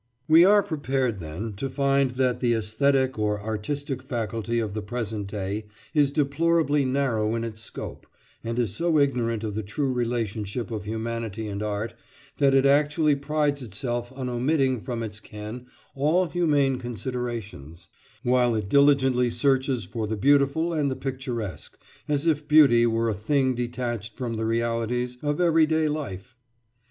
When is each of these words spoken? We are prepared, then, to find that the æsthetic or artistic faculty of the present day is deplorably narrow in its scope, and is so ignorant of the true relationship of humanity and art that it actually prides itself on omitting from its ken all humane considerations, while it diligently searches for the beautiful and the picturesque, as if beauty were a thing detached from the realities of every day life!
We 0.27 0.43
are 0.43 0.63
prepared, 0.63 1.19
then, 1.19 1.53
to 1.57 1.69
find 1.69 2.09
that 2.13 2.39
the 2.39 2.53
æsthetic 2.53 3.19
or 3.19 3.39
artistic 3.39 4.01
faculty 4.01 4.57
of 4.57 4.73
the 4.73 4.81
present 4.81 5.27
day 5.27 5.67
is 5.93 6.11
deplorably 6.11 6.85
narrow 6.85 7.35
in 7.35 7.43
its 7.43 7.61
scope, 7.61 8.07
and 8.43 8.57
is 8.57 8.73
so 8.73 8.97
ignorant 8.97 9.43
of 9.43 9.53
the 9.53 9.61
true 9.61 9.93
relationship 9.93 10.71
of 10.71 10.85
humanity 10.85 11.47
and 11.47 11.61
art 11.61 11.93
that 12.39 12.55
it 12.55 12.65
actually 12.65 13.15
prides 13.15 13.61
itself 13.61 14.11
on 14.15 14.27
omitting 14.27 14.81
from 14.81 15.03
its 15.03 15.19
ken 15.19 15.67
all 15.93 16.25
humane 16.25 16.79
considerations, 16.79 17.87
while 18.23 18.55
it 18.55 18.69
diligently 18.69 19.29
searches 19.29 19.83
for 19.85 20.07
the 20.07 20.17
beautiful 20.17 20.73
and 20.73 20.89
the 20.89 20.95
picturesque, 20.95 21.79
as 22.07 22.25
if 22.25 22.47
beauty 22.47 22.87
were 22.87 23.07
a 23.07 23.13
thing 23.13 23.53
detached 23.53 24.17
from 24.17 24.33
the 24.33 24.45
realities 24.45 25.19
of 25.21 25.39
every 25.39 25.67
day 25.67 25.87
life! 25.87 26.35